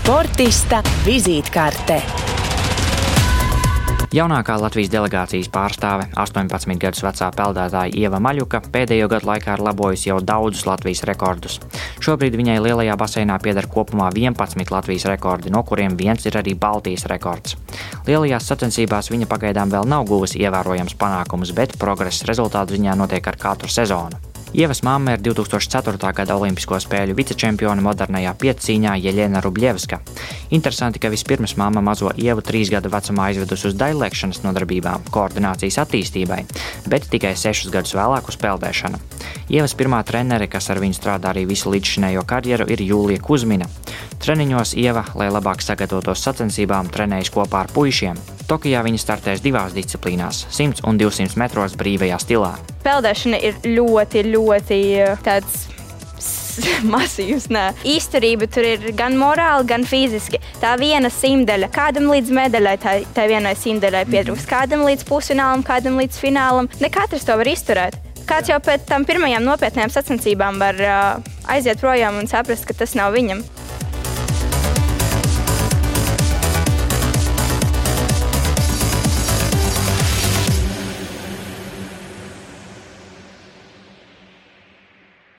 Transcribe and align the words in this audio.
Sportista 0.00 0.78
vizītkarte. 1.04 1.98
Jaunākā 4.16 4.54
Latvijas 4.56 4.88
delegācijas 4.94 5.50
pārstāve, 5.52 6.06
18 6.16 6.80
gadus 6.80 7.04
vecā 7.04 7.28
peldētāja 7.36 7.92
Ieva 8.00 8.16
Maļuka, 8.24 8.62
pēdējo 8.72 9.10
gadu 9.12 9.28
laikā 9.28 9.58
ir 9.58 9.64
labojusi 9.66 10.08
jau 10.08 10.16
daudzus 10.24 10.64
Latvijas 10.64 11.04
rekordus. 11.10 11.58
Šobrīd 12.00 12.38
viņai 12.40 12.56
lielajā 12.64 12.96
baseinā 12.96 13.36
pieder 13.44 13.68
kopumā 13.68 14.08
11 14.16 14.72
Latvijas 14.72 15.04
rekordi, 15.12 15.52
no 15.52 15.60
kuriem 15.68 16.00
viens 16.00 16.24
ir 16.24 16.40
arī 16.40 16.56
Baltijas 16.56 17.04
rekords. 17.12 17.60
Lielajās 18.08 18.48
sacensībās 18.48 19.12
viņa 19.12 19.28
pagaidām 19.28 19.68
vēl 19.76 19.84
nav 19.84 20.08
guvusi 20.08 20.40
ievērojams 20.40 20.96
panākumus, 20.96 21.52
bet 21.52 21.76
progress 21.76 22.24
rezultātu 22.24 22.80
ziņā 22.80 22.96
notiek 23.04 23.28
ar 23.28 23.36
katru 23.36 23.68
sezonu. 23.68 24.29
Ievas 24.54 24.82
mamma 24.82 25.12
ir 25.14 25.20
2004. 25.22 26.10
gada 26.10 26.34
Olimpisko 26.34 26.74
spēļu 26.82 27.14
vicečempione 27.14 27.84
modernajā 27.86 28.32
piecīņā 28.34 28.96
Jeļena 28.98 29.38
Rubļevska. 29.44 30.00
Interesanti, 30.56 30.98
ka 30.98 31.12
vispirms 31.12 31.54
mamma 31.60 31.78
mazo 31.86 32.10
Ievu 32.18 32.42
trīs 32.42 32.72
gadu 32.72 32.90
vecumā 32.90 33.28
aizvedusi 33.30 33.68
uz 33.70 33.78
daļlēkšanas 33.78 34.42
nodarbībām, 34.42 35.06
koordinācijas 35.14 35.78
attīstībai, 35.84 36.40
bet 36.90 37.06
tikai 37.12 37.36
sešus 37.38 37.70
gadus 37.70 37.94
vēlāk 37.94 38.26
uz 38.26 38.40
peldēšanu. 38.42 38.98
Ievas 39.50 39.72
pirmā 39.74 39.98
trenere, 40.06 40.46
kas 40.46 40.68
ar 40.70 40.78
viņu 40.78 40.94
strādā 40.94 41.32
arī 41.32 41.42
visu 41.50 41.72
līdzšinējo 41.72 42.22
karjeru, 42.22 42.68
ir 42.70 42.84
Jūlija 42.86 43.18
Kuzmina. 43.18 43.66
Treniņos 44.22 44.76
Ieva, 44.78 45.02
lai 45.18 45.26
labāk 45.26 45.64
sagatavotos 45.64 46.22
sacensībām, 46.22 46.86
trenējas 46.94 47.32
kopā 47.34 47.64
ar 47.64 47.72
puišiem. 47.74 48.20
Tokijā 48.46 48.84
viņa 48.86 49.00
startēs 49.02 49.42
divās 49.42 49.74
disciplīnās- 49.74 50.44
100 50.54 50.84
un 50.86 51.00
200 51.00 51.34
metros 51.34 51.74
brīvajā 51.74 52.18
stilā. 52.22 52.52
Peldēšana 52.84 53.40
ir 53.42 53.54
ļoti, 53.66 54.22
ļoti 54.30 54.78
tāds 55.26 55.66
masīvs. 56.94 57.48
Nē. 57.50 57.64
Īsturība 57.82 58.46
tur 58.46 58.62
ir 58.62 58.92
gan 58.92 59.18
morāli, 59.18 59.66
gan 59.66 59.82
fiziski. 59.82 60.38
Tā 60.60 60.76
viena 60.78 61.10
simtaļa, 61.10 61.72
kādam 61.74 62.06
līdz 62.06 62.30
medaļai, 62.30 62.76
tā, 62.78 62.94
tā 63.16 63.26
vienai 63.26 63.56
simtaļai 63.58 64.04
pietrūks, 64.06 64.46
kādam 64.46 64.86
līdz 64.86 65.02
pusfinālam, 65.10 65.66
kādam 65.66 65.98
līdz 65.98 66.22
finālam. 66.22 66.70
Ne 66.80 66.88
katrs 66.88 67.26
to 67.26 67.34
var 67.34 67.50
izturēt. 67.50 67.98
Kāds 68.30 68.46
jau 68.46 68.60
pēc 68.62 68.84
tam 68.86 69.02
pirmajām 69.02 69.42
nopietnām 69.42 69.90
sacensībām 69.90 70.60
var 70.62 70.76
uh, 70.86 71.30
aiziet 71.50 71.80
projām 71.82 72.20
un 72.20 72.30
saprast, 72.30 72.62
ka 72.68 72.76
tas 72.78 72.94
nav 72.94 73.10
viņam. 73.16 73.40